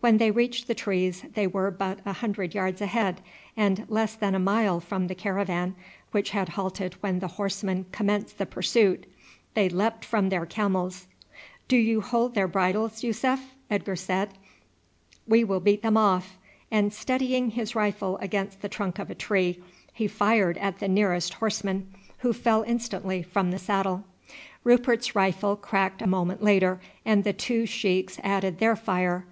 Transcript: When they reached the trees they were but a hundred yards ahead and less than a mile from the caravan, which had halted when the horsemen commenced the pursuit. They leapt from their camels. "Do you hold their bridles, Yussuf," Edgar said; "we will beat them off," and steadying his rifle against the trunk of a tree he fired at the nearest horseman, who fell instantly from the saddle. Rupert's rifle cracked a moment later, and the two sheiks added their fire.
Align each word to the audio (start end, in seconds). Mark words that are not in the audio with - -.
When 0.00 0.18
they 0.18 0.32
reached 0.32 0.66
the 0.66 0.74
trees 0.74 1.24
they 1.34 1.46
were 1.46 1.70
but 1.70 2.00
a 2.04 2.14
hundred 2.14 2.52
yards 2.52 2.80
ahead 2.80 3.20
and 3.56 3.86
less 3.88 4.16
than 4.16 4.34
a 4.34 4.40
mile 4.40 4.80
from 4.80 5.06
the 5.06 5.14
caravan, 5.14 5.76
which 6.10 6.30
had 6.30 6.48
halted 6.48 6.94
when 6.94 7.20
the 7.20 7.28
horsemen 7.38 7.86
commenced 7.92 8.38
the 8.38 8.44
pursuit. 8.46 9.06
They 9.54 9.68
leapt 9.68 10.04
from 10.04 10.30
their 10.30 10.46
camels. 10.46 11.06
"Do 11.68 11.76
you 11.76 12.00
hold 12.00 12.34
their 12.34 12.48
bridles, 12.48 13.04
Yussuf," 13.04 13.54
Edgar 13.70 13.94
said; 13.94 14.30
"we 15.28 15.44
will 15.44 15.60
beat 15.60 15.82
them 15.82 15.96
off," 15.96 16.38
and 16.72 16.92
steadying 16.92 17.50
his 17.50 17.76
rifle 17.76 18.16
against 18.16 18.62
the 18.62 18.68
trunk 18.68 18.98
of 18.98 19.10
a 19.10 19.14
tree 19.14 19.62
he 19.92 20.08
fired 20.08 20.58
at 20.58 20.80
the 20.80 20.88
nearest 20.88 21.34
horseman, 21.34 21.86
who 22.18 22.32
fell 22.32 22.64
instantly 22.64 23.22
from 23.22 23.52
the 23.52 23.60
saddle. 23.60 24.02
Rupert's 24.64 25.14
rifle 25.14 25.54
cracked 25.54 26.02
a 26.02 26.08
moment 26.08 26.42
later, 26.42 26.80
and 27.04 27.22
the 27.22 27.32
two 27.32 27.64
sheiks 27.64 28.18
added 28.24 28.58
their 28.58 28.74
fire. 28.74 29.24